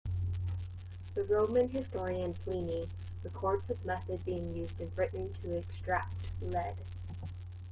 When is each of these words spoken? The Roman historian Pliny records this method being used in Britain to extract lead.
The 1.13 1.23
Roman 1.25 1.69
historian 1.69 2.33
Pliny 2.33 2.87
records 3.23 3.67
this 3.67 3.85
method 3.85 4.25
being 4.25 4.51
used 4.55 4.81
in 4.81 4.87
Britain 4.87 5.31
to 5.43 5.55
extract 5.55 6.15
lead. 6.41 6.75